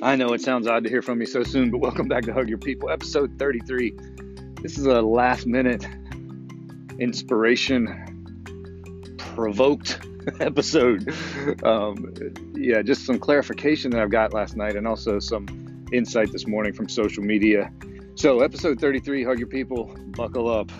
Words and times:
I 0.00 0.14
know 0.14 0.32
it 0.32 0.40
sounds 0.40 0.68
odd 0.68 0.84
to 0.84 0.88
hear 0.88 1.02
from 1.02 1.18
me 1.18 1.26
so 1.26 1.42
soon, 1.42 1.72
but 1.72 1.78
welcome 1.78 2.06
back 2.06 2.22
to 2.26 2.32
Hug 2.32 2.48
Your 2.48 2.58
People, 2.58 2.88
episode 2.88 3.36
33. 3.36 3.96
This 4.62 4.78
is 4.78 4.86
a 4.86 5.02
last 5.02 5.44
minute 5.44 5.84
inspiration 7.00 8.36
provoked 9.18 9.98
episode. 10.40 11.12
Um, 11.64 12.14
yeah, 12.54 12.80
just 12.82 13.06
some 13.06 13.18
clarification 13.18 13.90
that 13.90 14.00
I've 14.00 14.12
got 14.12 14.32
last 14.32 14.54
night 14.54 14.76
and 14.76 14.86
also 14.86 15.18
some 15.18 15.88
insight 15.92 16.30
this 16.30 16.46
morning 16.46 16.72
from 16.74 16.88
social 16.88 17.24
media. 17.24 17.72
So, 18.14 18.38
episode 18.38 18.80
33, 18.80 19.24
Hug 19.24 19.40
Your 19.40 19.48
People, 19.48 19.96
buckle 20.16 20.48
up. 20.48 20.70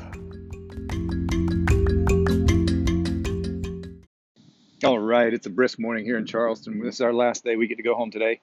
All 4.84 5.00
right, 5.00 5.34
it's 5.34 5.46
a 5.48 5.50
brisk 5.50 5.80
morning 5.80 6.04
here 6.04 6.18
in 6.18 6.24
Charleston. 6.24 6.78
This 6.78 6.94
is 6.94 7.00
our 7.00 7.12
last 7.12 7.42
day. 7.42 7.56
We 7.56 7.66
get 7.66 7.78
to 7.78 7.82
go 7.82 7.96
home 7.96 8.12
today 8.12 8.40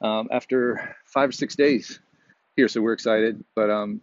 um, 0.00 0.28
after 0.30 0.96
five 1.04 1.28
or 1.28 1.32
six 1.32 1.56
days 1.56 2.00
here, 2.56 2.68
so 2.68 2.80
we're 2.80 2.92
excited. 2.92 3.44
But 3.54 3.70
um, 3.70 4.00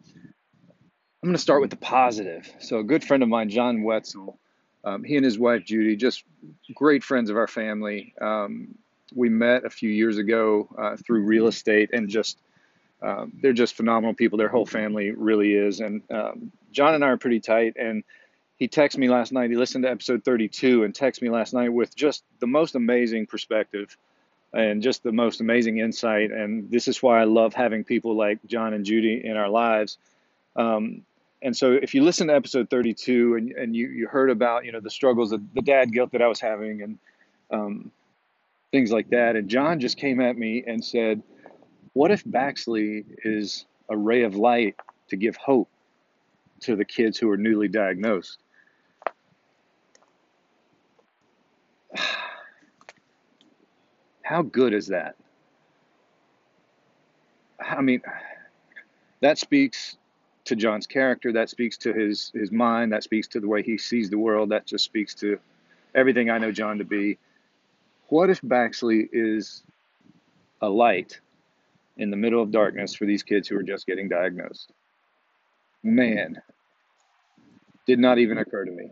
I'm 1.23 1.29
going 1.29 1.33
to 1.33 1.41
start 1.41 1.61
with 1.61 1.69
the 1.69 1.77
positive. 1.77 2.49
So, 2.59 2.79
a 2.79 2.83
good 2.83 3.03
friend 3.03 3.23
of 3.23 3.29
mine, 3.29 3.49
John 3.49 3.83
Wetzel, 3.83 4.39
um, 4.83 5.03
he 5.03 5.15
and 5.15 5.25
his 5.25 5.39
wife 5.39 5.63
Judy, 5.65 5.95
just 5.95 6.23
great 6.73 7.03
friends 7.03 7.29
of 7.29 7.37
our 7.37 7.47
family. 7.47 8.13
Um, 8.19 8.75
we 9.15 9.29
met 9.29 9.65
a 9.65 9.69
few 9.69 9.89
years 9.89 10.17
ago 10.17 10.69
uh, 10.77 10.97
through 10.97 11.23
real 11.23 11.47
estate, 11.47 11.91
and 11.93 12.09
just 12.09 12.39
um, 13.01 13.33
they're 13.41 13.53
just 13.53 13.75
phenomenal 13.75 14.13
people. 14.13 14.37
Their 14.37 14.49
whole 14.49 14.65
family 14.65 15.11
really 15.11 15.53
is. 15.53 15.79
And 15.79 16.01
um, 16.11 16.51
John 16.71 16.95
and 16.95 17.03
I 17.03 17.09
are 17.09 17.17
pretty 17.17 17.39
tight. 17.39 17.75
And 17.77 18.03
he 18.55 18.67
texted 18.67 18.97
me 18.97 19.09
last 19.09 19.31
night. 19.31 19.49
He 19.49 19.55
listened 19.55 19.83
to 19.83 19.91
episode 19.91 20.23
32 20.23 20.83
and 20.83 20.93
texted 20.93 21.21
me 21.21 21.29
last 21.29 21.53
night 21.53 21.69
with 21.69 21.95
just 21.95 22.23
the 22.39 22.47
most 22.47 22.75
amazing 22.75 23.27
perspective 23.27 23.95
and 24.53 24.81
just 24.81 25.03
the 25.03 25.11
most 25.11 25.41
amazing 25.41 25.77
insight. 25.77 26.31
And 26.31 26.69
this 26.71 26.87
is 26.87 27.01
why 27.01 27.21
I 27.21 27.25
love 27.25 27.53
having 27.53 27.83
people 27.83 28.15
like 28.15 28.39
John 28.45 28.73
and 28.73 28.85
Judy 28.85 29.21
in 29.23 29.37
our 29.37 29.49
lives. 29.49 29.97
Um, 30.55 31.03
and 31.41 31.55
so 31.55 31.73
if 31.73 31.93
you 31.93 32.03
listen 32.03 32.27
to 32.27 32.35
episode 32.35 32.69
32 32.69 33.35
and, 33.35 33.51
and 33.51 33.75
you, 33.75 33.87
you 33.89 34.07
heard 34.07 34.29
about, 34.29 34.65
you 34.65 34.71
know, 34.71 34.79
the 34.79 34.89
struggles, 34.89 35.31
of 35.31 35.41
the 35.53 35.61
dad 35.61 35.93
guilt 35.93 36.11
that 36.13 36.21
I 36.21 36.27
was 36.27 36.39
having 36.39 36.81
and 36.81 36.97
um, 37.51 37.91
things 38.71 38.91
like 38.91 39.09
that. 39.09 39.35
And 39.35 39.49
John 39.49 39.79
just 39.79 39.97
came 39.97 40.19
at 40.19 40.37
me 40.37 40.63
and 40.65 40.83
said, 40.83 41.21
what 41.93 42.11
if 42.11 42.23
Baxley 42.23 43.05
is 43.23 43.65
a 43.89 43.97
ray 43.97 44.23
of 44.23 44.35
light 44.35 44.75
to 45.09 45.15
give 45.15 45.35
hope 45.35 45.69
to 46.61 46.75
the 46.75 46.85
kids 46.85 47.17
who 47.17 47.29
are 47.29 47.37
newly 47.37 47.67
diagnosed? 47.67 48.39
How 54.27 54.41
good 54.41 54.73
is 54.73 54.87
that? 54.87 55.15
I 57.61 57.79
mean, 57.79 58.01
that 59.21 59.37
speaks 59.37 59.95
to 60.43 60.55
John's 60.57 60.85
character. 60.85 61.31
That 61.31 61.49
speaks 61.49 61.77
to 61.77 61.93
his 61.93 62.33
his 62.35 62.51
mind. 62.51 62.91
That 62.91 63.03
speaks 63.03 63.29
to 63.29 63.39
the 63.39 63.47
way 63.47 63.63
he 63.63 63.77
sees 63.77 64.09
the 64.09 64.17
world. 64.17 64.49
That 64.49 64.65
just 64.65 64.83
speaks 64.83 65.15
to 65.15 65.39
everything 65.95 66.29
I 66.29 66.39
know 66.39 66.51
John 66.51 66.77
to 66.79 66.83
be. 66.83 67.17
What 68.09 68.29
if 68.29 68.41
Baxley 68.41 69.07
is 69.13 69.63
a 70.61 70.67
light 70.67 71.21
in 71.95 72.11
the 72.11 72.17
middle 72.17 72.43
of 72.43 72.51
darkness 72.51 72.93
for 72.93 73.05
these 73.05 73.23
kids 73.23 73.47
who 73.47 73.55
are 73.55 73.63
just 73.63 73.87
getting 73.87 74.09
diagnosed? 74.09 74.73
Man, 75.83 76.41
did 77.85 77.97
not 77.97 78.17
even 78.17 78.39
occur 78.39 78.65
to 78.65 78.71
me 78.71 78.91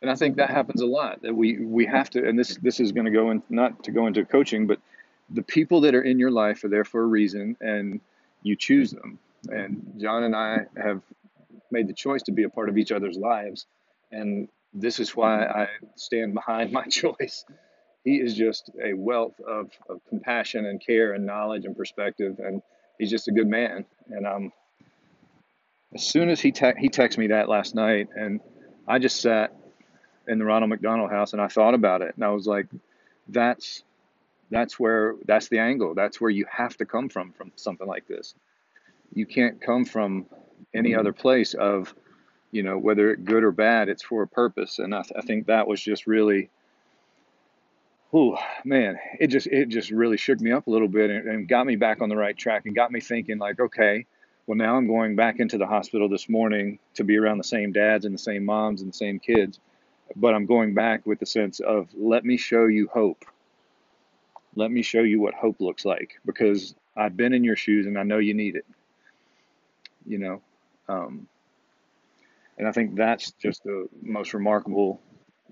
and 0.00 0.10
I 0.10 0.14
think 0.14 0.36
that 0.36 0.50
happens 0.50 0.80
a 0.80 0.86
lot. 0.86 1.22
That 1.22 1.34
we 1.34 1.58
we 1.58 1.86
have 1.86 2.10
to, 2.10 2.26
and 2.26 2.38
this 2.38 2.56
this 2.56 2.80
is 2.80 2.92
going 2.92 3.06
to 3.06 3.10
go 3.10 3.30
in 3.30 3.42
not 3.48 3.84
to 3.84 3.90
go 3.90 4.06
into 4.06 4.24
coaching, 4.24 4.66
but 4.66 4.78
the 5.30 5.42
people 5.42 5.80
that 5.82 5.94
are 5.94 6.02
in 6.02 6.18
your 6.18 6.30
life 6.30 6.62
are 6.64 6.68
there 6.68 6.84
for 6.84 7.02
a 7.02 7.06
reason, 7.06 7.56
and 7.60 8.00
you 8.42 8.56
choose 8.56 8.90
them. 8.90 9.18
And 9.48 9.94
John 9.98 10.24
and 10.24 10.34
I 10.34 10.66
have 10.76 11.02
made 11.70 11.88
the 11.88 11.92
choice 11.92 12.22
to 12.24 12.32
be 12.32 12.44
a 12.44 12.48
part 12.48 12.68
of 12.68 12.78
each 12.78 12.92
other's 12.92 13.16
lives, 13.16 13.66
and 14.12 14.48
this 14.72 15.00
is 15.00 15.16
why 15.16 15.44
I 15.44 15.68
stand 15.96 16.34
behind 16.34 16.72
my 16.80 16.86
choice. 16.86 17.44
He 18.04 18.16
is 18.16 18.34
just 18.34 18.70
a 18.82 18.94
wealth 18.94 19.38
of, 19.40 19.70
of 19.88 20.00
compassion 20.08 20.64
and 20.64 20.80
care 20.80 21.12
and 21.12 21.26
knowledge 21.26 21.64
and 21.64 21.76
perspective, 21.76 22.38
and 22.38 22.62
he's 22.98 23.10
just 23.10 23.28
a 23.28 23.32
good 23.32 23.48
man. 23.48 23.84
And 24.08 24.26
um, 24.26 24.52
as 25.92 26.04
soon 26.04 26.28
as 26.30 26.40
he 26.40 26.52
te- 26.52 26.78
he 26.78 26.88
texted 26.88 27.18
me 27.18 27.26
that 27.28 27.48
last 27.48 27.74
night, 27.74 28.08
and 28.14 28.40
I 28.86 28.98
just 28.98 29.20
sat 29.20 29.52
in 30.28 30.38
the 30.38 30.44
Ronald 30.44 30.70
McDonald 30.70 31.10
House, 31.10 31.32
and 31.32 31.42
I 31.42 31.48
thought 31.48 31.74
about 31.74 32.02
it, 32.02 32.14
and 32.14 32.24
I 32.24 32.28
was 32.28 32.46
like, 32.46 32.66
that's 33.28 33.82
that's 34.50 34.78
where 34.78 35.14
that's 35.26 35.48
the 35.48 35.58
angle. 35.58 35.94
That's 35.94 36.20
where 36.20 36.30
you 36.30 36.46
have 36.50 36.76
to 36.78 36.86
come 36.86 37.08
from 37.08 37.32
from 37.32 37.52
something 37.56 37.86
like 37.86 38.06
this. 38.06 38.34
You 39.14 39.26
can't 39.26 39.60
come 39.60 39.84
from 39.84 40.26
any 40.74 40.94
other 40.94 41.12
place 41.12 41.54
of, 41.54 41.94
you 42.50 42.62
know, 42.62 42.78
whether 42.78 43.10
it 43.10 43.24
good 43.24 43.42
or 43.42 43.52
bad. 43.52 43.88
It's 43.88 44.02
for 44.02 44.22
a 44.22 44.28
purpose, 44.28 44.78
and 44.78 44.94
I, 44.94 45.02
th- 45.02 45.14
I 45.16 45.22
think 45.22 45.46
that 45.46 45.66
was 45.66 45.82
just 45.82 46.06
really. 46.06 46.50
Oh 48.10 48.38
man, 48.64 48.98
it 49.20 49.26
just 49.26 49.46
it 49.48 49.68
just 49.68 49.90
really 49.90 50.16
shook 50.16 50.40
me 50.40 50.50
up 50.50 50.66
a 50.66 50.70
little 50.70 50.88
bit 50.88 51.10
and, 51.10 51.28
and 51.28 51.48
got 51.48 51.66
me 51.66 51.76
back 51.76 52.00
on 52.00 52.08
the 52.08 52.16
right 52.16 52.36
track 52.36 52.64
and 52.64 52.74
got 52.74 52.90
me 52.90 53.00
thinking 53.00 53.36
like, 53.36 53.60
okay, 53.60 54.06
well 54.46 54.56
now 54.56 54.76
I'm 54.76 54.86
going 54.86 55.14
back 55.14 55.40
into 55.40 55.58
the 55.58 55.66
hospital 55.66 56.08
this 56.08 56.26
morning 56.26 56.78
to 56.94 57.04
be 57.04 57.18
around 57.18 57.36
the 57.36 57.44
same 57.44 57.70
dads 57.72 58.06
and 58.06 58.14
the 58.14 58.18
same 58.18 58.46
moms 58.46 58.80
and 58.80 58.90
the 58.90 58.96
same 58.96 59.18
kids 59.18 59.60
but 60.16 60.34
I'm 60.34 60.46
going 60.46 60.74
back 60.74 61.06
with 61.06 61.20
the 61.20 61.26
sense 61.26 61.60
of 61.60 61.88
let 61.96 62.24
me 62.24 62.36
show 62.36 62.66
you 62.66 62.88
hope. 62.92 63.24
Let 64.54 64.70
me 64.70 64.82
show 64.82 65.02
you 65.02 65.20
what 65.20 65.34
hope 65.34 65.60
looks 65.60 65.84
like 65.84 66.20
because 66.26 66.74
I've 66.96 67.16
been 67.16 67.32
in 67.32 67.44
your 67.44 67.56
shoes 67.56 67.86
and 67.86 67.98
I 67.98 68.02
know 68.02 68.18
you 68.18 68.34
need 68.34 68.56
it. 68.56 68.66
You 70.06 70.18
know, 70.18 70.42
um, 70.88 71.28
and 72.56 72.66
I 72.66 72.72
think 72.72 72.96
that's 72.96 73.32
just 73.32 73.62
the 73.62 73.88
most 74.02 74.34
remarkable. 74.34 75.00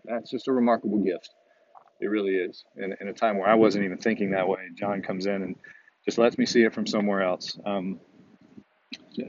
That's 0.04 0.30
just 0.30 0.48
a 0.48 0.52
remarkable 0.52 0.98
gift. 0.98 1.30
It 2.00 2.06
really 2.06 2.36
is. 2.36 2.64
In, 2.76 2.94
in 3.00 3.08
a 3.08 3.12
time 3.12 3.38
where 3.38 3.48
I 3.48 3.54
wasn't 3.54 3.84
even 3.84 3.98
thinking 3.98 4.32
that 4.32 4.48
way, 4.48 4.68
John 4.74 5.02
comes 5.02 5.26
in 5.26 5.42
and 5.42 5.56
just 6.04 6.18
lets 6.18 6.36
me 6.36 6.46
see 6.46 6.62
it 6.62 6.74
from 6.74 6.86
somewhere 6.86 7.22
else. 7.22 7.58
Um, 7.64 8.00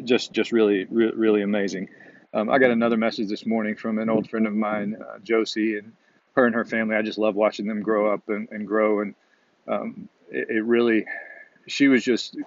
just, 0.03 0.33
just 0.33 0.51
really, 0.51 0.85
re- 0.89 1.13
really 1.16 1.41
amazing. 1.43 1.89
Um, 2.33 2.49
I 2.49 2.59
got 2.59 2.71
another 2.71 2.97
message 2.97 3.29
this 3.29 3.45
morning 3.45 3.75
from 3.75 3.99
an 3.99 4.09
old 4.09 4.29
friend 4.29 4.47
of 4.47 4.53
mine, 4.53 4.97
uh, 5.01 5.19
Josie, 5.19 5.77
and 5.77 5.93
her 6.35 6.45
and 6.45 6.55
her 6.55 6.65
family. 6.65 6.95
I 6.95 7.01
just 7.01 7.17
love 7.17 7.35
watching 7.35 7.67
them 7.67 7.81
grow 7.81 8.13
up 8.13 8.27
and, 8.29 8.47
and 8.51 8.67
grow. 8.67 9.01
And 9.01 9.15
um, 9.67 10.09
it, 10.29 10.49
it 10.49 10.63
really, 10.66 11.05
she 11.67 11.87
was 11.87 12.03
just 12.03 12.37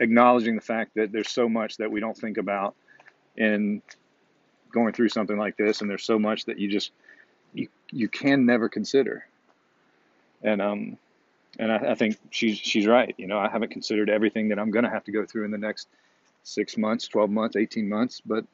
acknowledging 0.00 0.54
the 0.54 0.62
fact 0.62 0.94
that 0.96 1.12
there's 1.12 1.30
so 1.30 1.48
much 1.48 1.76
that 1.76 1.90
we 1.90 2.00
don't 2.00 2.16
think 2.16 2.38
about 2.38 2.74
in 3.36 3.82
going 4.72 4.92
through 4.92 5.10
something 5.10 5.36
like 5.36 5.56
this, 5.56 5.80
and 5.80 5.90
there's 5.90 6.04
so 6.04 6.18
much 6.18 6.46
that 6.46 6.58
you 6.58 6.68
just 6.68 6.90
you 7.52 7.68
you 7.90 8.08
can 8.08 8.46
never 8.46 8.68
consider. 8.68 9.26
And 10.42 10.62
um, 10.62 10.98
and 11.58 11.70
I, 11.70 11.92
I 11.92 11.94
think 11.94 12.16
she's 12.30 12.56
she's 12.56 12.86
right. 12.86 13.14
You 13.18 13.26
know, 13.26 13.38
I 13.38 13.50
haven't 13.50 13.70
considered 13.70 14.08
everything 14.08 14.48
that 14.48 14.58
I'm 14.58 14.70
going 14.70 14.84
to 14.84 14.90
have 14.90 15.04
to 15.04 15.12
go 15.12 15.26
through 15.26 15.44
in 15.44 15.50
the 15.50 15.58
next 15.58 15.88
six 16.42 16.76
months, 16.78 17.06
twelve 17.06 17.30
months, 17.30 17.56
eighteen 17.56 17.88
months, 17.88 18.22
but 18.24 18.44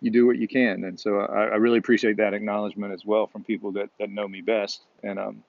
you 0.00 0.10
do 0.10 0.26
what 0.26 0.38
you 0.38 0.48
can. 0.48 0.84
And 0.84 0.98
so 0.98 1.18
I, 1.18 1.44
I 1.44 1.56
really 1.56 1.78
appreciate 1.78 2.16
that 2.16 2.34
acknowledgement 2.34 2.92
as 2.92 3.04
well 3.04 3.26
from 3.26 3.44
people 3.44 3.72
that, 3.72 3.90
that 3.98 4.10
know 4.10 4.26
me 4.26 4.40
best. 4.40 4.82
And 5.02 5.18
um, 5.18 5.44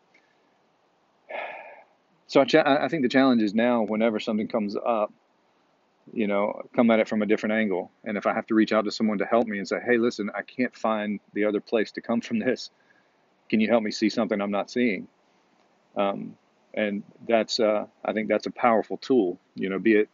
so 2.28 2.42
I, 2.42 2.86
I 2.86 2.88
think 2.88 3.04
the 3.04 3.10
challenge 3.10 3.42
is 3.42 3.54
now 3.54 3.84
whenever 3.84 4.20
something 4.20 4.48
comes 4.48 4.76
up, 4.76 5.14
you 6.14 6.28
know, 6.28 6.62
come 6.76 6.92
at 6.92 7.00
it 7.00 7.08
from 7.08 7.22
a 7.22 7.26
different 7.26 7.54
angle. 7.54 7.92
And 8.04 8.18
if 8.18 8.26
I 8.26 8.34
have 8.34 8.48
to 8.48 8.56
reach 8.56 8.74
out 8.74 8.86
to 8.86 8.92
someone 8.92 9.20
to 9.20 9.26
help 9.26 9.48
me 9.48 9.58
and 9.58 9.68
say, 9.68 9.80
hey, 9.86 9.98
listen, 9.98 10.30
I 10.36 10.42
can't 10.42 10.76
find 10.76 11.20
the 11.34 11.46
other 11.46 11.62
place 11.62 11.92
to 11.94 12.02
come 12.02 12.20
from 12.20 12.40
this. 12.40 12.70
Can 13.50 13.60
you 13.60 13.70
help 13.70 13.84
me 13.84 13.92
see 13.92 14.10
something 14.10 14.42
I'm 14.42 14.52
not 14.52 14.70
seeing? 14.70 15.08
Um, 15.96 16.36
and 16.74 17.04
that's, 17.28 17.60
uh, 17.60 17.86
I 18.04 18.14
think 18.14 18.30
that's 18.30 18.48
a 18.48 18.52
powerful 18.52 18.98
tool, 18.98 19.40
you 19.56 19.70
know, 19.70 19.80
be 19.80 19.96
it 19.96 20.10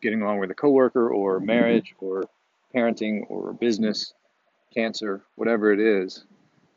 getting 0.00 0.22
along 0.22 0.38
with 0.38 0.50
a 0.50 0.54
coworker 0.54 1.10
or 1.10 1.40
marriage 1.40 1.94
or 2.00 2.24
parenting 2.74 3.22
or 3.28 3.52
business, 3.52 4.12
cancer, 4.74 5.24
whatever 5.36 5.72
it 5.72 5.80
is, 5.80 6.24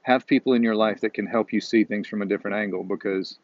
have 0.03 0.25
people 0.27 0.53
in 0.53 0.63
your 0.63 0.75
life 0.75 1.01
that 1.01 1.13
can 1.13 1.27
help 1.27 1.53
you 1.53 1.61
see 1.61 1.83
things 1.83 2.07
from 2.07 2.21
a 2.21 2.25
different 2.25 2.57
angle 2.57 2.83
because 2.83 3.37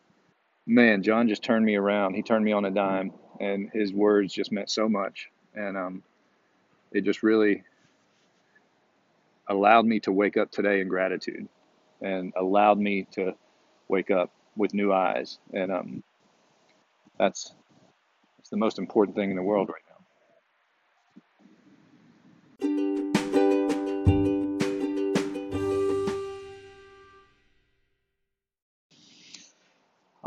man, 0.65 1.03
John 1.03 1.27
just 1.29 1.43
turned 1.43 1.65
me 1.65 1.75
around. 1.75 2.15
He 2.15 2.21
turned 2.23 2.45
me 2.45 2.51
on 2.51 2.65
a 2.65 2.71
dime 2.71 3.13
and 3.39 3.69
his 3.73 3.93
words 3.93 4.33
just 4.33 4.51
meant 4.51 4.69
so 4.69 4.89
much. 4.89 5.29
And 5.55 5.77
um, 5.77 6.03
it 6.91 7.03
just 7.03 7.23
really 7.23 7.63
allowed 9.47 9.85
me 9.85 9.99
to 10.01 10.11
wake 10.11 10.37
up 10.37 10.51
today 10.51 10.81
in 10.81 10.87
gratitude 10.89 11.47
and 12.01 12.33
allowed 12.37 12.79
me 12.79 13.07
to 13.11 13.33
wake 13.87 14.11
up 14.11 14.31
with 14.55 14.73
new 14.73 14.93
eyes. 14.93 15.39
And 15.53 15.71
um, 15.71 16.03
that's, 17.19 17.53
that's 18.37 18.49
the 18.49 18.57
most 18.57 18.79
important 18.79 19.15
thing 19.15 19.29
in 19.31 19.35
the 19.37 19.43
world 19.43 19.69
right 19.69 19.86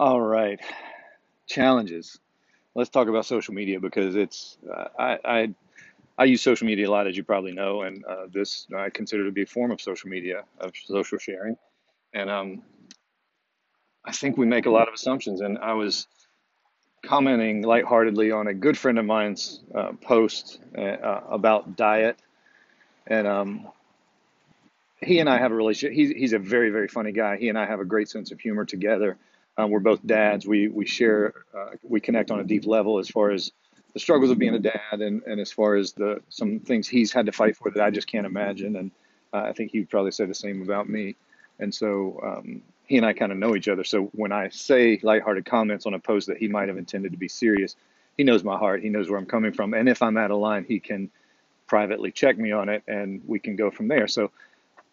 All 0.01 0.23
right. 0.23 0.61
challenges. 1.49 2.21
Let's 2.75 2.91
talk 2.91 3.09
about 3.09 3.27
social 3.27 3.55
media 3.55 3.81
because 3.81 4.17
it's 4.17 4.59
uh, 4.73 4.89
I, 4.99 5.19
I 5.25 5.55
I 6.19 6.25
use 6.25 6.43
social 6.43 6.67
media 6.67 6.89
a 6.89 6.93
lot, 6.93 7.07
as 7.09 7.17
you 7.17 7.25
probably 7.25 7.53
know, 7.53 7.83
and 7.83 8.05
uh, 8.05 8.27
this 8.33 8.67
I 8.77 8.91
consider 8.91 9.27
to 9.27 9.33
be 9.33 9.43
a 9.43 9.47
form 9.47 9.73
of 9.73 9.81
social 9.81 10.11
media 10.11 10.45
of 10.61 10.73
social 10.85 11.19
sharing. 11.19 11.57
And 12.15 12.31
um, 12.31 12.63
I 14.05 14.13
think 14.13 14.37
we 14.39 14.47
make 14.47 14.67
a 14.67 14.71
lot 14.71 14.89
of 14.89 14.95
assumptions. 14.95 15.41
And 15.43 15.59
I 15.59 15.75
was 15.75 16.09
commenting 17.05 17.63
lightheartedly 17.63 18.33
on 18.33 18.49
a 18.49 18.55
good 18.55 18.79
friend 18.79 18.99
of 18.99 19.07
mine's 19.07 19.61
uh, 19.75 19.93
post 20.03 20.61
uh, 20.79 21.21
about 21.31 21.77
diet, 21.77 22.19
and 23.07 23.27
um, 23.27 23.69
he 25.01 25.21
and 25.21 25.29
I 25.29 25.39
have 25.39 25.53
a 25.53 25.57
relationship. 25.57 25.97
He's 25.97 26.11
he's 26.11 26.33
a 26.35 26.39
very 26.41 26.71
very 26.71 26.89
funny 26.89 27.13
guy. 27.13 27.39
He 27.39 27.49
and 27.51 27.59
I 27.59 27.67
have 27.67 27.81
a 27.81 27.87
great 27.87 28.09
sense 28.09 28.33
of 28.33 28.41
humor 28.41 28.65
together. 28.65 29.19
Um, 29.61 29.71
we're 29.71 29.81
both 29.81 30.05
dads. 30.07 30.47
We 30.47 30.69
we 30.69 30.87
share 30.87 31.35
uh, 31.55 31.77
we 31.83 32.01
connect 32.01 32.31
on 32.31 32.41
a 32.41 32.45
deep 32.45 32.67
level 32.67 32.99
as 32.99 33.09
far 33.09 33.31
as 33.31 33.53
the 33.93 34.01
struggles 34.01 34.31
of 34.31 34.39
being 34.39 34.55
a 34.55 34.59
dad 34.59 35.01
and, 35.01 35.23
and 35.25 35.41
as 35.41 35.53
far 35.53 35.75
as 35.77 35.93
the 35.93 36.23
some 36.29 36.61
things 36.61 36.89
he's 36.89 37.13
had 37.13 37.27
to 37.27 37.33
fight 37.33 37.57
for 37.57 37.71
that 37.71 37.83
I 37.83 37.91
just 37.91 38.07
can't 38.07 38.27
imagine. 38.27 38.77
And 38.77 38.91
uh, 39.33 39.43
I 39.43 39.53
think 39.53 39.73
he'd 39.73 39.91
probably 39.91 40.13
say 40.13 40.25
the 40.25 40.35
same 40.35 40.63
about 40.63 40.89
me. 40.89 41.17
And 41.59 41.75
so 41.75 42.21
um, 42.23 42.63
he 42.87 42.97
and 42.97 43.05
I 43.05 43.13
kind 43.13 43.33
of 43.33 43.39
know 43.39 43.55
each 43.55 43.69
other. 43.69 43.85
So 43.85 44.05
when 44.13 44.33
I 44.33 44.49
say 44.49 44.99
lighthearted 45.03 45.45
comments 45.45 45.87
on 45.87 45.95
a 45.95 45.99
post 45.99 46.29
that 46.29 46.39
he 46.39 46.49
might 46.49 46.69
have 46.69 46.79
intended 46.79 47.13
to 47.13 47.19
be 47.19 47.29
serious, 47.29 47.77
he 48.17 48.25
knows 48.25 48.43
my 48.43 48.57
heart. 48.57 48.83
He 48.83 48.89
knows 48.89 49.11
where 49.11 49.19
I'm 49.19 49.27
coming 49.27 49.53
from. 49.53 49.75
And 49.75 49.89
if 49.89 50.03
I'm 50.03 50.17
out 50.17 50.31
of 50.31 50.39
line, 50.39 50.65
he 50.67 50.81
can 50.81 51.11
privately 51.67 52.11
check 52.11 52.39
me 52.39 52.53
on 52.53 52.69
it 52.69 52.83
and 52.89 53.23
we 53.27 53.39
can 53.39 53.57
go 53.57 53.71
from 53.71 53.89
there. 53.89 54.09
So, 54.09 54.31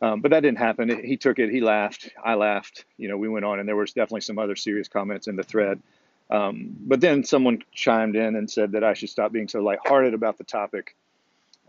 um, 0.02 0.22
but 0.22 0.32
that 0.32 0.42
didn't 0.42 0.60
happen. 0.60 1.04
He 1.04 1.18
took 1.18 1.40
it. 1.40 1.50
He 1.50 1.62
laughed. 1.62 2.10
I 2.24 2.36
laughed. 2.36 2.86
You 2.98 3.10
know, 3.10 3.18
we 3.18 3.28
went 3.28 3.46
on, 3.46 3.60
and 3.60 3.68
there 3.68 3.76
was 3.76 3.94
definitely 3.94 4.22
some 4.22 4.38
other 4.38 4.56
serious 4.56 4.88
comments 4.88 5.28
in 5.28 5.36
the 5.36 5.44
thread. 5.44 5.82
Um, 6.30 6.76
but 6.80 7.00
then 7.02 7.24
someone 7.24 7.64
chimed 7.72 8.16
in 8.16 8.36
and 8.36 8.50
said 8.50 8.74
that 8.74 8.84
I 8.84 8.94
should 8.94 9.10
stop 9.10 9.32
being 9.32 9.48
so 9.48 9.62
lighthearted 9.62 10.14
about 10.14 10.38
the 10.38 10.44
topic, 10.44 10.96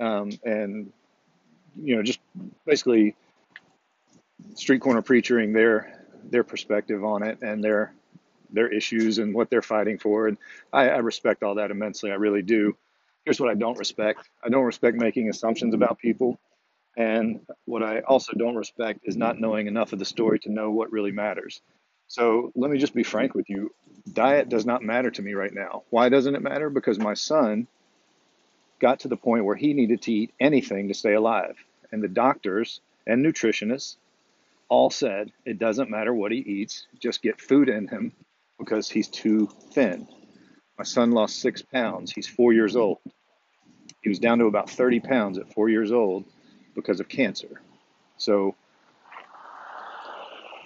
um, 0.01 0.31
and 0.45 0.93
you 1.81 1.97
know, 1.97 2.03
just 2.03 2.19
basically 2.67 3.15
street 4.55 4.81
corner 4.81 5.03
preaching 5.03 5.53
their 5.53 6.05
their 6.31 6.45
perspective 6.45 7.05
on 7.05 7.23
it 7.23 7.41
and 7.43 7.63
their 7.63 7.95
their 8.51 8.69
issues 8.69 9.19
and 9.19 9.35
what 9.35 9.51
they're 9.51 9.63
fighting 9.63 9.99
for. 9.99 10.27
And 10.29 10.39
I, 10.73 10.89
I 10.89 10.97
respect 10.99 11.43
all 11.43 11.57
that 11.57 11.71
immensely. 11.71 12.11
I 12.11 12.15
really 12.15 12.43
do. 12.43 12.77
Here's 13.25 13.41
what 13.41 13.51
I 13.51 13.55
don't 13.55 13.79
respect. 13.79 14.29
I 14.43 14.49
don't 14.49 14.65
respect 14.65 14.97
making 14.97 15.29
assumptions 15.29 15.75
about 15.75 15.99
people. 15.99 16.39
And 16.99 17.47
what 17.65 17.85
I 17.85 18.01
also 18.01 18.33
don't 18.37 18.57
respect 18.57 19.03
is 19.05 19.17
not 19.17 19.39
knowing 19.39 19.69
enough 19.69 19.93
of 19.93 20.01
the 20.01 20.05
story 20.05 20.41
to 20.41 20.53
know 20.53 20.73
what 20.73 20.91
really 20.91 21.13
matters. 21.13 21.63
So 22.09 22.51
let 22.57 22.73
me 22.73 22.79
just 22.79 22.93
be 22.93 23.05
frank 23.05 23.37
with 23.37 23.49
you. 23.49 23.71
Diet 24.13 24.49
does 24.49 24.67
not 24.67 24.83
matter 24.83 25.11
to 25.13 25.23
me 25.23 25.35
right 25.35 25.55
now. 25.55 25.85
Why 25.91 26.09
doesn't 26.09 26.35
it 26.35 26.43
matter? 26.43 26.71
Because 26.71 26.99
my 26.99 27.15
son 27.15 27.69
got 28.81 29.01
to 29.01 29.09
the 29.09 29.17
point 29.17 29.45
where 29.45 29.55
he 29.55 29.75
needed 29.75 30.03
to 30.03 30.13
eat 30.13 30.35
anything 30.41 30.89
to 30.89 30.95
stay 30.95 31.15
alive. 31.15 31.55
And 31.93 32.03
the 32.03 32.09
doctors 32.09 32.81
and 33.07 33.25
nutritionists 33.25 33.97
all 34.69 34.91
said 34.91 35.31
it 35.45 35.61
doesn't 35.61 35.91
matter 35.91 36.13
what 36.13 36.33
he 36.33 36.39
eats, 36.39 36.89
just 37.01 37.23
get 37.23 37.41
food 37.41 37.69
in 37.69 37.87
him 37.87 38.11
because 38.59 38.91
he's 38.91 39.09
too 39.09 39.49
thin. 39.73 40.09
My 40.77 40.85
son 40.85 41.13
lost 41.13 41.41
six 41.41 41.63
pounds. 41.63 42.11
He's 42.11 42.27
four 42.27 42.53
years 42.53 42.75
old. 42.75 42.99
He 44.03 44.09
was 44.09 44.19
down 44.19 44.39
to 44.41 44.47
about 44.47 44.69
30 44.69 44.99
pounds 44.99 45.39
at 45.39 45.53
four 45.53 45.69
years 45.69 45.93
old 45.93 46.25
because 46.79 47.01
of 47.01 47.09
cancer. 47.09 47.61
So, 48.19 48.55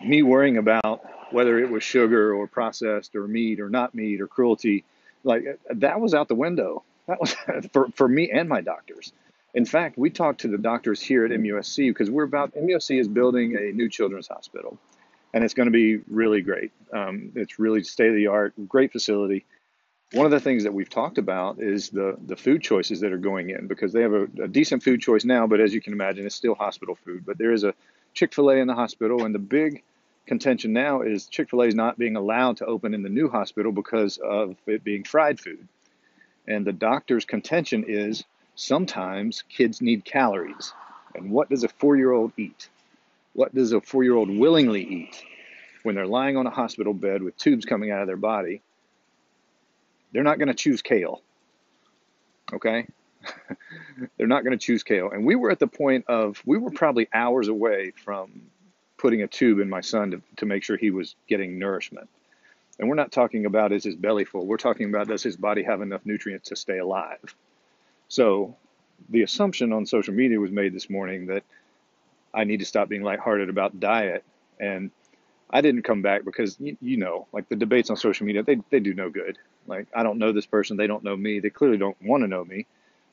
me 0.04 0.22
worrying 0.22 0.58
about 0.58 1.02
whether 1.32 1.58
it 1.58 1.70
was 1.70 1.82
sugar 1.82 2.34
or 2.34 2.46
processed 2.46 3.16
or 3.16 3.26
meat 3.26 3.60
or 3.60 3.70
not 3.70 3.94
meat 3.94 4.20
or 4.20 4.26
cruelty, 4.26 4.84
like 5.24 5.58
that 5.70 6.00
was 6.00 6.12
out 6.12 6.28
the 6.28 6.34
window. 6.34 6.82
That 7.06 7.18
was 7.20 7.34
for, 7.72 7.88
for 7.94 8.06
me 8.08 8.30
and 8.30 8.48
my 8.48 8.60
doctors. 8.60 9.12
In 9.54 9.64
fact, 9.64 9.98
we 9.98 10.10
talked 10.10 10.40
to 10.42 10.48
the 10.48 10.58
doctors 10.58 11.00
here 11.00 11.24
at 11.24 11.30
MUSC 11.30 11.88
because 11.88 12.10
we're 12.10 12.24
about 12.24 12.54
MUSC 12.54 12.98
is 12.98 13.08
building 13.08 13.56
a 13.56 13.72
new 13.72 13.88
children's 13.88 14.28
hospital, 14.28 14.78
and 15.34 15.44
it's 15.44 15.54
going 15.54 15.66
to 15.66 15.72
be 15.72 15.98
really 16.08 16.40
great. 16.40 16.72
Um, 16.92 17.32
it's 17.34 17.58
really 17.58 17.82
state 17.84 18.08
of 18.08 18.14
the 18.16 18.28
art, 18.28 18.54
great 18.68 18.92
facility. 18.92 19.44
One 20.12 20.26
of 20.26 20.32
the 20.32 20.40
things 20.40 20.64
that 20.64 20.74
we've 20.74 20.90
talked 20.90 21.18
about 21.18 21.58
is 21.58 21.88
the 21.88 22.16
the 22.26 22.36
food 22.36 22.62
choices 22.62 23.00
that 23.00 23.12
are 23.12 23.18
going 23.18 23.50
in 23.50 23.66
because 23.66 23.92
they 23.92 24.02
have 24.02 24.12
a, 24.12 24.24
a 24.42 24.48
decent 24.48 24.82
food 24.82 25.00
choice 25.00 25.24
now, 25.24 25.46
but 25.46 25.60
as 25.60 25.72
you 25.72 25.80
can 25.80 25.92
imagine, 25.92 26.26
it's 26.26 26.34
still 26.34 26.54
hospital 26.54 26.94
food. 26.94 27.24
But 27.24 27.38
there 27.38 27.52
is 27.52 27.64
a 27.64 27.74
Chick 28.14 28.34
Fil 28.34 28.50
A 28.50 28.56
in 28.56 28.66
the 28.66 28.74
hospital, 28.74 29.24
and 29.24 29.34
the 29.34 29.38
big 29.38 29.82
contention 30.26 30.72
now 30.72 31.00
is 31.00 31.26
Chick 31.26 31.48
Fil 31.50 31.62
A 31.62 31.66
is 31.66 31.74
not 31.74 31.98
being 31.98 32.16
allowed 32.16 32.58
to 32.58 32.66
open 32.66 32.92
in 32.92 33.02
the 33.02 33.08
new 33.08 33.28
hospital 33.28 33.72
because 33.72 34.18
of 34.18 34.56
it 34.66 34.84
being 34.84 35.04
fried 35.04 35.40
food. 35.40 35.66
And 36.46 36.66
the 36.66 36.72
doctor's 36.72 37.24
contention 37.24 37.84
is 37.86 38.24
Sometimes 38.54 39.42
kids 39.48 39.80
need 39.80 40.04
calories. 40.04 40.74
And 41.14 41.30
what 41.30 41.48
does 41.48 41.64
a 41.64 41.68
four 41.68 41.96
year 41.96 42.12
old 42.12 42.32
eat? 42.36 42.68
What 43.32 43.54
does 43.54 43.72
a 43.72 43.80
four 43.80 44.04
year 44.04 44.14
old 44.14 44.30
willingly 44.30 44.82
eat 44.82 45.24
when 45.82 45.94
they're 45.94 46.06
lying 46.06 46.36
on 46.36 46.46
a 46.46 46.50
hospital 46.50 46.92
bed 46.92 47.22
with 47.22 47.36
tubes 47.38 47.64
coming 47.64 47.90
out 47.90 48.02
of 48.02 48.06
their 48.06 48.16
body? 48.16 48.60
They're 50.12 50.22
not 50.22 50.38
going 50.38 50.48
to 50.48 50.54
choose 50.54 50.82
kale. 50.82 51.22
Okay? 52.52 52.86
they're 54.16 54.26
not 54.26 54.44
going 54.44 54.56
to 54.56 54.64
choose 54.64 54.82
kale. 54.82 55.10
And 55.10 55.24
we 55.24 55.34
were 55.34 55.50
at 55.50 55.58
the 55.58 55.66
point 55.66 56.06
of, 56.08 56.42
we 56.44 56.58
were 56.58 56.70
probably 56.70 57.08
hours 57.12 57.48
away 57.48 57.92
from 58.04 58.42
putting 58.98 59.22
a 59.22 59.26
tube 59.26 59.58
in 59.58 59.68
my 59.68 59.80
son 59.80 60.12
to, 60.12 60.22
to 60.36 60.46
make 60.46 60.62
sure 60.62 60.76
he 60.76 60.90
was 60.90 61.16
getting 61.28 61.58
nourishment. 61.58 62.08
And 62.78 62.88
we're 62.88 62.94
not 62.94 63.12
talking 63.12 63.46
about 63.46 63.72
is 63.72 63.84
his 63.84 63.96
belly 63.96 64.24
full. 64.24 64.46
We're 64.46 64.56
talking 64.56 64.88
about 64.88 65.08
does 65.08 65.22
his 65.22 65.36
body 65.36 65.62
have 65.62 65.82
enough 65.82 66.02
nutrients 66.04 66.48
to 66.48 66.56
stay 66.56 66.78
alive? 66.78 67.34
So 68.08 68.56
the 69.08 69.22
assumption 69.22 69.72
on 69.72 69.86
social 69.86 70.14
media 70.14 70.38
was 70.40 70.50
made 70.50 70.74
this 70.74 70.88
morning 70.88 71.26
that 71.26 71.44
I 72.34 72.44
need 72.44 72.58
to 72.58 72.64
stop 72.64 72.88
being 72.88 73.02
lighthearted 73.02 73.48
about 73.48 73.78
diet. 73.78 74.24
And 74.58 74.90
I 75.50 75.60
didn't 75.60 75.82
come 75.82 76.02
back 76.02 76.24
because 76.24 76.56
you, 76.58 76.76
you, 76.80 76.96
know, 76.96 77.26
like 77.32 77.48
the 77.48 77.56
debates 77.56 77.90
on 77.90 77.96
social 77.96 78.26
media, 78.26 78.42
they, 78.42 78.58
they 78.70 78.80
do 78.80 78.94
no 78.94 79.10
good. 79.10 79.38
Like 79.66 79.86
I 79.94 80.02
don't 80.02 80.18
know 80.18 80.32
this 80.32 80.46
person, 80.46 80.76
they 80.76 80.86
don't 80.86 81.04
know 81.04 81.16
me, 81.16 81.40
they 81.40 81.50
clearly 81.50 81.78
don't 81.78 81.96
want 82.02 82.22
to 82.22 82.28
know 82.28 82.44
me, 82.44 82.66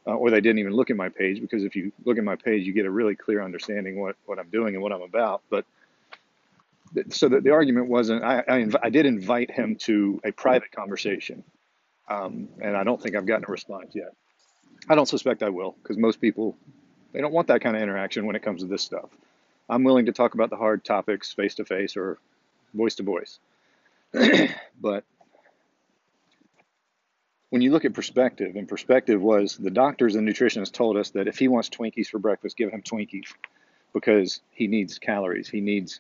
uh, 0.08 0.14
or 0.14 0.30
they 0.30 0.42
didn't 0.42 0.60
even 0.60 0.74
look 0.74 0.90
at 0.90 0.96
my 0.96 1.10
page 1.10 1.42
because 1.42 1.64
if 1.64 1.76
you 1.76 1.92
look 2.06 2.18
at 2.18 2.24
my 2.24 2.36
page, 2.36 2.66
you 2.66 2.74
get 2.74 2.86
a 2.86 2.92
really 2.92 3.16
clear 3.16 3.44
understanding 3.44 4.00
what 4.00 4.16
what 4.26 4.40
I'm 4.40 4.50
doing 4.50 4.76
and 4.76 4.84
what 4.84 4.92
I'm 4.92 5.02
about. 5.02 5.42
But 5.50 5.66
so 7.10 7.30
the, 7.30 7.42
the 7.42 7.52
argument 7.52 7.88
wasn't. 7.88 8.24
I, 8.24 8.40
I, 8.40 8.52
inv- 8.62 8.80
I 8.82 8.90
did 8.90 9.06
invite 9.06 9.52
him 9.52 9.76
to 9.82 10.20
a 10.24 10.32
private 10.32 10.72
conversation, 10.72 11.44
um, 12.10 12.50
and 12.62 12.76
I 12.76 12.84
don't 12.84 13.02
think 13.02 13.16
I've 13.16 13.26
gotten 13.26 13.46
a 13.48 13.52
response 13.52 13.94
yet. 13.96 14.14
I 14.90 14.96
don't 14.96 15.08
suspect 15.08 15.44
I 15.44 15.50
will 15.50 15.76
because 15.84 15.98
most 15.98 16.20
people 16.20 16.56
they 17.14 17.22
don't 17.22 17.34
want 17.34 17.48
that 17.48 17.62
kind 17.62 17.76
of 17.76 17.82
interaction 17.82 18.26
when 18.26 18.36
it 18.36 18.42
comes 18.42 18.62
to 18.62 18.68
this 18.68 18.82
stuff. 18.82 19.10
I'm 19.70 19.84
willing 19.84 20.08
to 20.08 20.12
talk 20.12 20.34
about 20.34 20.50
the 20.50 20.56
hard 20.56 20.84
topics 20.84 21.32
face 21.32 21.56
to 21.56 21.66
face 21.66 21.96
or 21.96 22.18
voice 22.74 22.96
to 22.96 23.04
voice. 23.04 23.40
but 24.82 25.04
when 27.50 27.62
you 27.62 27.72
look 27.72 27.86
at 27.86 27.94
perspective, 27.94 28.56
and 28.56 28.68
perspective 28.68 29.22
was 29.22 29.58
the 29.58 29.72
doctors 29.72 30.16
and 30.16 30.28
nutritionists 30.28 30.72
told 30.72 30.98
us 30.98 31.12
that 31.12 31.28
if 31.28 31.40
he 31.40 31.48
wants 31.48 31.70
Twinkies 31.70 32.08
for 32.08 32.20
breakfast, 32.20 32.58
give 32.58 32.72
him 32.72 32.82
Twinkies 32.82 33.34
because 33.94 34.42
he 34.52 34.68
needs 34.68 35.00
calories, 35.00 35.50
he 35.50 35.62
needs 35.62 36.00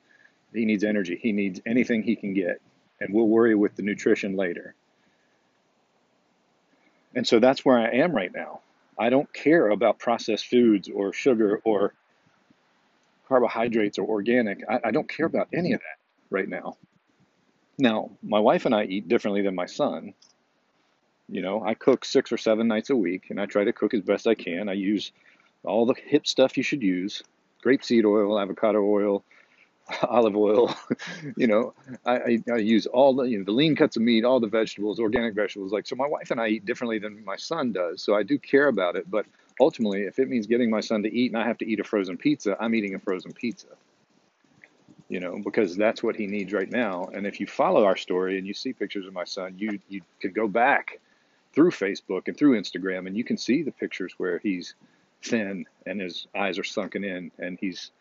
he 0.54 0.66
needs 0.66 0.84
energy, 0.84 1.20
he 1.22 1.32
needs 1.32 1.62
anything 1.66 2.02
he 2.02 2.16
can 2.16 2.34
get, 2.34 2.62
and 3.00 3.14
we'll 3.14 3.28
worry 3.28 3.56
with 3.56 3.76
the 3.76 3.84
nutrition 3.84 4.36
later. 4.36 4.74
And 7.16 7.28
so 7.28 7.40
that's 7.40 7.64
where 7.66 7.78
I 7.78 7.98
am 7.98 8.14
right 8.14 8.34
now. 8.34 8.62
I 8.98 9.10
don't 9.10 9.32
care 9.34 9.70
about 9.70 10.00
processed 10.00 10.48
foods 10.48 10.90
or 10.90 11.14
sugar 11.14 11.62
or 11.64 11.94
carbohydrates 13.28 13.98
or 13.98 14.08
organic. 14.08 14.64
I, 14.68 14.80
I, 14.86 14.92
don't 14.92 15.08
care 15.08 15.26
about 15.26 15.48
any 15.54 15.74
of 15.74 15.80
that 15.80 15.98
right 16.30 16.50
now. 16.50 16.78
Now, 17.78 18.12
my 18.22 18.40
wife 18.40 18.66
and 18.66 18.76
I 18.76 18.84
eat 18.84 19.08
differently 19.08 19.42
than 19.42 19.56
my 19.56 19.68
son. 19.68 20.14
You 21.32 21.42
know, 21.42 21.64
I 21.64 21.76
cook 21.76 22.06
six 22.06 22.32
or 22.32 22.38
seven 22.38 22.68
nights 22.68 22.90
a 22.90 22.96
week 22.96 23.28
and 23.30 23.40
I 23.40 23.46
try 23.46 23.64
to 23.64 23.74
cook 23.74 23.94
as 23.94 24.02
best 24.02 24.26
I 24.26 24.36
can. 24.36 24.68
I 24.68 24.74
use 24.74 25.12
all 25.64 25.86
the 25.86 25.94
hip 25.94 26.26
stuff 26.26 26.58
you 26.58 26.64
should 26.64 26.82
use 26.82 27.24
grapeseed 27.64 28.06
oil, 28.06 28.40
avocado 28.40 28.84
oil, 28.84 29.24
olive 30.04 30.36
oil. 30.36 30.76
you 31.38 31.48
know, 31.48 31.74
I, 32.06 32.16
I, 32.16 32.44
I, 32.54 32.58
use 32.58 32.86
all 32.86 33.14
the 33.14 33.24
you 33.24 33.40
know 33.40 33.44
the 33.44 33.52
lean 33.52 33.76
cuts 33.76 33.96
of 33.96 34.04
meat, 34.04 34.24
all 34.24 34.40
the 34.40 34.48
vegetables, 34.48 35.00
organic 35.00 35.34
vegetables. 35.34 35.72
Like 35.72 35.88
so, 35.88 35.96
my 35.96 36.08
wife 36.08 36.32
and 36.32 36.40
I 36.40 36.48
eat 36.48 36.66
differently 36.66 37.00
than 37.00 37.24
my 37.26 37.36
son 37.36 37.72
does. 37.72 38.02
So 38.02 38.16
I 38.16 38.24
do 38.24 38.38
care 38.38 38.68
about 38.68 38.96
it. 38.96 39.10
But 39.10 39.26
ultimately, 39.60 40.04
if 40.04 40.20
it 40.20 40.30
means 40.30 40.48
getting 40.48 40.70
my 40.70 40.82
son 40.82 41.04
to 41.04 41.14
eat 41.14 41.32
and 41.32 41.42
I 41.42 41.48
have 41.48 41.58
to 41.60 41.68
eat 41.68 41.80
a 41.80 41.84
frozen 41.84 42.18
pizza, 42.18 42.56
I'm 42.60 42.76
eating 42.76 42.96
a 42.96 43.00
frozen 43.00 43.34
pizza. 43.34 43.68
You 45.10 45.20
know, 45.20 45.42
because 45.44 45.76
that's 45.76 46.04
what 46.04 46.16
he 46.16 46.28
needs 46.28 46.54
right 46.54 46.70
now. 46.70 47.10
And 47.12 47.26
if 47.26 47.40
you 47.40 47.48
follow 47.48 47.84
our 47.84 47.98
story 47.98 48.38
and 48.38 48.46
you 48.46 48.54
see 48.54 48.74
pictures 48.74 49.08
of 49.08 49.14
my 49.14 49.24
son, 49.24 49.56
you 49.58 49.80
you 49.90 50.02
can 50.22 50.34
go 50.34 50.48
back 50.48 51.00
through 51.60 51.72
Facebook 51.72 52.30
and 52.30 52.38
through 52.38 52.58
Instagram, 52.58 53.06
and 53.06 53.18
you 53.18 53.24
can 53.26 53.36
see 53.36 53.64
the 53.64 53.72
pictures 53.72 54.14
where 54.18 54.40
he's 54.40 54.76
thin 55.22 55.66
and 55.86 56.00
his 56.00 56.26
eyes 56.34 56.58
are 56.58 56.64
sunken 56.64 57.04
in 57.04 57.32
and 57.38 57.58
he's 57.60 57.92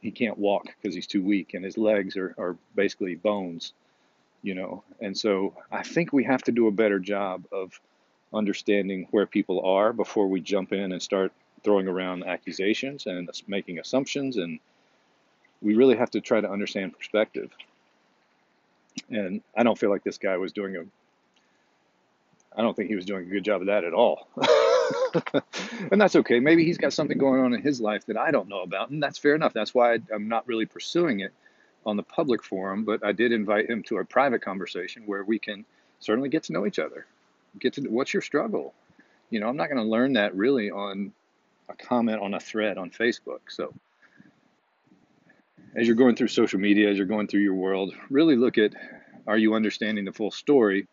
he 0.00 0.10
can't 0.10 0.38
walk 0.38 0.64
because 0.64 0.94
he's 0.94 1.06
too 1.06 1.22
weak, 1.22 1.52
and 1.52 1.62
his 1.62 1.76
legs 1.76 2.16
are, 2.16 2.34
are 2.38 2.56
basically 2.74 3.14
bones. 3.14 3.74
you 4.42 4.54
know. 4.54 4.84
And 5.00 5.16
so 5.18 5.54
I 5.70 5.82
think 5.82 6.12
we 6.12 6.24
have 6.24 6.42
to 6.44 6.52
do 6.52 6.68
a 6.68 6.72
better 6.72 6.98
job 6.98 7.44
of 7.52 7.78
understanding 8.32 9.08
where 9.10 9.26
people 9.26 9.60
are 9.66 9.92
before 9.92 10.28
we 10.28 10.40
jump 10.40 10.72
in 10.72 10.92
and 10.92 11.02
start 11.02 11.32
throwing 11.64 11.88
around 11.88 12.24
accusations 12.24 13.06
and 13.06 13.28
making 13.48 13.78
assumptions. 13.78 14.36
And 14.36 14.60
we 15.60 15.74
really 15.74 15.96
have 15.96 16.12
to 16.12 16.20
try 16.20 16.40
to 16.40 16.50
understand 16.50 16.96
perspective. 16.96 17.50
And 19.10 19.42
I 19.56 19.64
don't 19.64 19.78
feel 19.78 19.90
like 19.90 20.04
this 20.04 20.18
guy 20.18 20.36
was 20.36 20.52
doing 20.52 20.76
a, 20.76 20.84
I 22.56 22.62
don't 22.62 22.74
think 22.74 22.88
he 22.88 22.96
was 22.96 23.04
doing 23.04 23.26
a 23.26 23.30
good 23.30 23.44
job 23.44 23.60
of 23.60 23.66
that 23.66 23.84
at 23.84 23.92
all. 23.92 24.28
and 25.90 26.00
that's 26.00 26.16
okay. 26.16 26.40
Maybe 26.40 26.64
he's 26.64 26.78
got 26.78 26.92
something 26.94 27.18
going 27.18 27.40
on 27.40 27.52
in 27.52 27.60
his 27.60 27.80
life 27.80 28.06
that 28.06 28.16
I 28.16 28.30
don't 28.30 28.48
know 28.48 28.62
about, 28.62 28.88
and 28.90 29.02
that's 29.02 29.18
fair 29.18 29.34
enough. 29.34 29.52
That's 29.52 29.74
why 29.74 29.98
I'm 30.12 30.28
not 30.28 30.48
really 30.48 30.64
pursuing 30.64 31.20
it 31.20 31.32
on 31.84 31.96
the 31.96 32.02
public 32.02 32.42
forum, 32.42 32.84
but 32.84 33.04
I 33.04 33.12
did 33.12 33.32
invite 33.32 33.68
him 33.68 33.82
to 33.84 33.98
a 33.98 34.04
private 34.04 34.42
conversation 34.42 35.02
where 35.06 35.22
we 35.22 35.38
can 35.38 35.64
certainly 36.00 36.30
get 36.30 36.44
to 36.44 36.52
know 36.52 36.66
each 36.66 36.78
other. 36.78 37.06
Get 37.58 37.74
to 37.74 37.82
what's 37.82 38.12
your 38.12 38.22
struggle? 38.22 38.74
You 39.30 39.40
know, 39.40 39.48
I'm 39.48 39.56
not 39.56 39.68
going 39.68 39.82
to 39.82 39.88
learn 39.88 40.14
that 40.14 40.34
really 40.34 40.70
on 40.70 41.12
a 41.68 41.74
comment 41.74 42.20
on 42.20 42.34
a 42.34 42.40
thread 42.40 42.78
on 42.78 42.90
Facebook. 42.90 43.40
So, 43.48 43.74
as 45.74 45.86
you're 45.86 45.96
going 45.96 46.16
through 46.16 46.28
social 46.28 46.58
media, 46.58 46.90
as 46.90 46.96
you're 46.96 47.06
going 47.06 47.28
through 47.28 47.40
your 47.40 47.54
world, 47.54 47.94
really 48.08 48.36
look 48.36 48.56
at 48.56 48.72
are 49.26 49.36
you 49.36 49.54
understanding 49.54 50.04
the 50.04 50.12
full 50.12 50.30
story? 50.30 50.86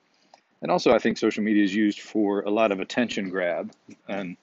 And 0.64 0.72
also, 0.72 0.94
I 0.94 0.98
think 0.98 1.18
social 1.18 1.44
media 1.44 1.64
is 1.64 1.76
used 1.76 2.00
for 2.00 2.42
a 2.42 2.50
lot 2.50 2.72
of 2.72 2.80
attention 2.80 3.30
grab. 3.30 3.74
And, 4.08 4.38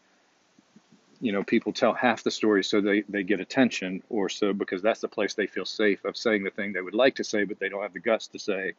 you 1.19 1.33
know, 1.33 1.43
people 1.43 1.73
tell 1.73 1.95
half 1.95 2.23
the 2.23 2.31
story 2.31 2.63
so 2.63 2.83
they, 2.83 3.01
they 3.09 3.23
get 3.23 3.41
attention, 3.41 4.03
or 4.11 4.29
so 4.29 4.53
because 4.53 4.83
that's 4.83 5.01
the 5.01 5.09
place 5.09 5.33
they 5.33 5.47
feel 5.47 5.65
safe 5.65 6.05
of 6.05 6.19
saying 6.19 6.45
the 6.45 6.51
thing 6.51 6.75
they 6.75 6.83
would 6.83 6.95
like 6.95 7.15
to 7.17 7.25
say, 7.25 7.45
but 7.45 7.59
they 7.59 7.71
don't 7.71 7.83
have 7.83 7.95
the 7.95 8.01
guts 8.01 8.29
to 8.29 8.39
say. 8.39 8.75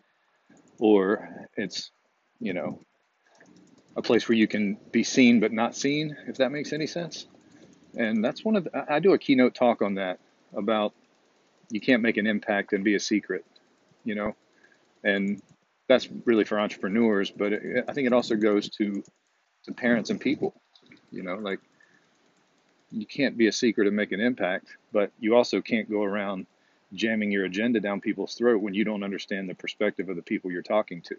Or 0.77 1.47
it's, 1.57 1.89
you 2.39 2.53
know, 2.53 2.79
a 3.97 4.03
place 4.03 4.29
where 4.29 4.37
you 4.37 4.47
can 4.47 4.77
be 4.91 5.03
seen 5.03 5.39
but 5.39 5.51
not 5.51 5.75
seen, 5.75 6.15
if 6.27 6.37
that 6.37 6.51
makes 6.51 6.73
any 6.73 6.85
sense. 6.85 7.25
And 7.97 8.23
that's 8.23 8.45
one 8.45 8.55
of 8.55 8.65
the, 8.65 8.85
I 8.87 8.99
do 8.99 9.13
a 9.13 9.17
keynote 9.17 9.55
talk 9.55 9.81
on 9.81 9.95
that 9.95 10.19
about 10.55 10.93
you 11.71 11.81
can't 11.81 12.03
make 12.03 12.17
an 12.17 12.27
impact 12.27 12.73
and 12.73 12.83
be 12.83 12.93
a 12.93 12.99
secret, 12.99 13.43
you 14.05 14.13
know, 14.13 14.35
and 15.03 15.41
that's 15.91 16.09
really 16.25 16.43
for 16.43 16.59
entrepreneurs. 16.59 17.31
But 17.31 17.53
it, 17.53 17.85
I 17.87 17.93
think 17.93 18.07
it 18.07 18.13
also 18.13 18.35
goes 18.35 18.69
to 18.77 19.03
to 19.65 19.73
parents 19.73 20.09
and 20.09 20.19
people, 20.19 20.53
you 21.11 21.21
know, 21.21 21.35
like 21.35 21.59
you 22.91 23.05
can't 23.05 23.37
be 23.37 23.47
a 23.47 23.51
secret 23.51 23.87
and 23.87 23.95
make 23.95 24.11
an 24.11 24.19
impact, 24.19 24.75
but 24.91 25.11
you 25.19 25.35
also 25.35 25.61
can't 25.61 25.89
go 25.89 26.03
around 26.03 26.47
jamming 26.93 27.31
your 27.31 27.45
agenda 27.45 27.79
down 27.79 28.01
people's 28.01 28.33
throat 28.33 28.61
when 28.61 28.73
you 28.73 28.83
don't 28.83 29.03
understand 29.03 29.47
the 29.47 29.55
perspective 29.55 30.09
of 30.09 30.15
the 30.15 30.21
people 30.21 30.51
you're 30.51 30.61
talking 30.61 31.01
to. 31.01 31.15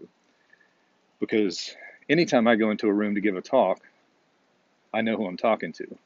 Because 1.21 1.75
anytime 2.09 2.49
I 2.49 2.57
go 2.57 2.71
into 2.71 2.89
a 2.89 2.93
room 2.93 3.15
to 3.15 3.21
give 3.21 3.37
a 3.37 3.41
talk, 3.43 3.81
I 4.93 5.03
know 5.03 5.17
who 5.17 5.27
I'm 5.27 5.37
talking 5.37 5.73
to 5.75 5.97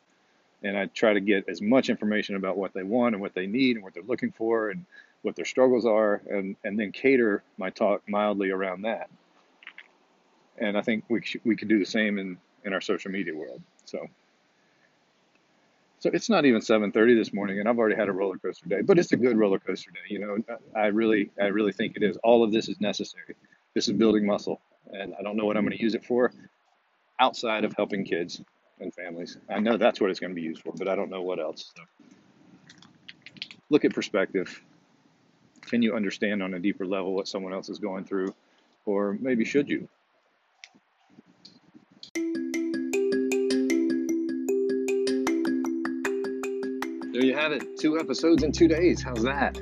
and 0.62 0.76
I 0.76 0.86
try 0.86 1.12
to 1.12 1.20
get 1.20 1.48
as 1.48 1.60
much 1.60 1.88
information 1.88 2.36
about 2.36 2.56
what 2.56 2.72
they 2.72 2.82
want 2.82 3.14
and 3.14 3.22
what 3.22 3.34
they 3.34 3.46
need 3.46 3.76
and 3.76 3.84
what 3.84 3.94
they're 3.94 4.02
looking 4.02 4.32
for 4.32 4.70
and 4.70 4.84
what 5.26 5.36
their 5.36 5.44
struggles 5.44 5.84
are, 5.84 6.22
and 6.30 6.56
and 6.64 6.78
then 6.78 6.92
cater 6.92 7.42
my 7.58 7.68
talk 7.68 8.08
mildly 8.08 8.50
around 8.50 8.82
that. 8.82 9.10
And 10.56 10.78
I 10.78 10.82
think 10.82 11.04
we 11.10 11.20
we 11.44 11.56
could 11.56 11.68
do 11.68 11.78
the 11.78 11.84
same 11.84 12.18
in 12.18 12.38
in 12.64 12.72
our 12.72 12.80
social 12.80 13.10
media 13.10 13.34
world. 13.34 13.60
So. 13.84 14.06
So 15.98 16.10
it's 16.12 16.28
not 16.28 16.44
even 16.44 16.60
7:30 16.60 17.16
this 17.16 17.32
morning, 17.32 17.58
and 17.58 17.68
I've 17.68 17.78
already 17.78 17.96
had 17.96 18.08
a 18.08 18.12
roller 18.12 18.36
coaster 18.38 18.68
day. 18.68 18.82
But 18.82 18.98
it's 18.98 19.10
a 19.12 19.16
good 19.16 19.36
roller 19.36 19.58
coaster 19.58 19.90
day. 19.90 20.06
You 20.08 20.18
know, 20.20 20.36
I 20.76 20.86
really, 20.88 21.30
I 21.40 21.46
really 21.46 21.72
think 21.72 21.96
it 21.96 22.02
is. 22.02 22.18
All 22.18 22.44
of 22.44 22.52
this 22.52 22.68
is 22.68 22.78
necessary. 22.80 23.34
This 23.74 23.88
is 23.88 23.94
building 23.94 24.26
muscle, 24.26 24.60
and 24.92 25.14
I 25.18 25.22
don't 25.22 25.36
know 25.36 25.46
what 25.46 25.56
I'm 25.56 25.64
going 25.64 25.76
to 25.76 25.82
use 25.82 25.94
it 25.94 26.04
for, 26.04 26.32
outside 27.18 27.64
of 27.64 27.72
helping 27.72 28.04
kids 28.04 28.42
and 28.78 28.94
families. 28.94 29.38
I 29.48 29.58
know 29.58 29.78
that's 29.78 30.00
what 30.00 30.10
it's 30.10 30.20
going 30.20 30.30
to 30.30 30.34
be 30.34 30.42
used 30.42 30.62
for, 30.62 30.72
but 30.74 30.86
I 30.86 30.94
don't 30.94 31.10
know 31.10 31.22
what 31.22 31.40
else. 31.40 31.72
So 31.74 31.82
look 33.70 33.84
at 33.86 33.94
perspective. 33.94 34.62
Can 35.66 35.82
you 35.82 35.94
understand 35.94 36.42
on 36.42 36.54
a 36.54 36.58
deeper 36.58 36.86
level 36.86 37.14
what 37.14 37.26
someone 37.28 37.52
else 37.52 37.68
is 37.68 37.78
going 37.78 38.04
through? 38.04 38.34
Or 38.84 39.16
maybe 39.20 39.44
should 39.44 39.68
you? 39.68 39.88
There 47.12 47.24
you 47.24 47.34
have 47.34 47.50
it. 47.50 47.78
Two 47.78 47.98
episodes 47.98 48.42
in 48.42 48.52
two 48.52 48.68
days. 48.68 49.02
How's 49.02 49.22
that? 49.24 49.58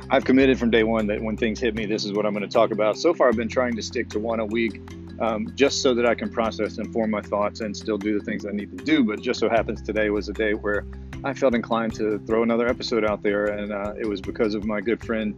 I've 0.10 0.24
committed 0.24 0.58
from 0.58 0.70
day 0.70 0.84
one 0.84 1.08
that 1.08 1.20
when 1.20 1.36
things 1.36 1.58
hit 1.58 1.74
me, 1.74 1.86
this 1.86 2.04
is 2.04 2.12
what 2.12 2.24
I'm 2.24 2.32
going 2.32 2.46
to 2.46 2.52
talk 2.52 2.70
about. 2.70 2.96
So 2.96 3.12
far, 3.14 3.28
I've 3.28 3.36
been 3.36 3.48
trying 3.48 3.74
to 3.76 3.82
stick 3.82 4.08
to 4.10 4.20
one 4.20 4.38
a 4.38 4.46
week 4.46 4.80
um, 5.20 5.52
just 5.54 5.82
so 5.82 5.94
that 5.94 6.06
I 6.06 6.14
can 6.14 6.30
process 6.30 6.78
and 6.78 6.92
form 6.92 7.10
my 7.10 7.20
thoughts 7.20 7.60
and 7.60 7.76
still 7.76 7.98
do 7.98 8.18
the 8.18 8.24
things 8.24 8.46
I 8.46 8.50
need 8.50 8.76
to 8.76 8.84
do. 8.84 9.04
But 9.04 9.20
just 9.20 9.40
so 9.40 9.48
happens 9.48 9.82
today 9.82 10.10
was 10.10 10.28
a 10.28 10.32
day 10.32 10.54
where 10.54 10.86
I 11.24 11.34
felt 11.34 11.54
inclined 11.54 11.94
to 11.96 12.18
throw 12.20 12.42
another 12.42 12.68
episode 12.68 13.04
out 13.04 13.22
there, 13.22 13.46
and 13.46 13.72
uh, 13.72 13.94
it 13.98 14.06
was 14.06 14.20
because 14.20 14.54
of 14.54 14.64
my 14.64 14.80
good 14.80 15.04
friend 15.04 15.34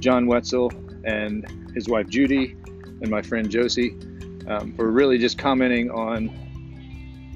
John 0.00 0.26
Wetzel 0.26 0.72
and 1.04 1.70
his 1.74 1.88
wife 1.88 2.08
Judy 2.08 2.56
and 3.00 3.08
my 3.08 3.22
friend 3.22 3.50
Josie 3.50 3.96
um, 4.48 4.74
for 4.76 4.90
really 4.90 5.18
just 5.18 5.38
commenting 5.38 5.90
on 5.90 6.28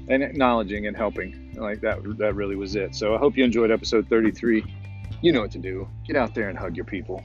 and 0.09 0.23
acknowledging 0.23 0.87
and 0.87 0.95
helping. 0.95 1.53
Like 1.55 1.81
that, 1.81 1.99
that 2.17 2.35
really 2.35 2.55
was 2.55 2.75
it. 2.75 2.95
So 2.95 3.15
I 3.15 3.17
hope 3.17 3.37
you 3.37 3.43
enjoyed 3.43 3.71
episode 3.71 4.07
33. 4.09 4.63
You 5.21 5.31
know 5.31 5.41
what 5.41 5.51
to 5.51 5.57
do. 5.57 5.87
Get 6.05 6.15
out 6.17 6.35
there 6.35 6.49
and 6.49 6.57
hug 6.57 6.75
your 6.75 6.85
people. 6.85 7.23